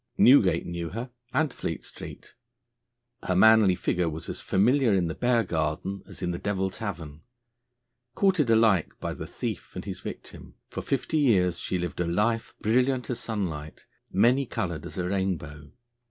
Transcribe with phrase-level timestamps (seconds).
[0.17, 2.33] Newgate knew her, and Fleet Street;
[3.21, 7.21] her manly figure was as familiar in the Bear Garden as at the Devil Tavern;
[8.15, 12.55] courted alike by the thief and his victim, for fifty years she lived a life
[12.61, 15.71] brilliant as sunlight, many coloured as a rainbow.